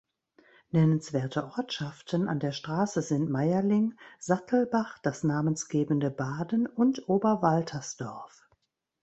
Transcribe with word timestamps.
Nennenswerte 0.71 1.43
Ortschaften 1.59 2.27
an 2.27 2.39
der 2.39 2.53
Straße 2.53 3.03
sind 3.03 3.29
Mayerling, 3.29 3.93
Sattelbach, 4.17 4.97
das 4.97 5.23
namensgebende 5.23 6.09
Baden 6.09 6.65
und 6.65 7.07
Oberwaltersdorf. 7.07 8.49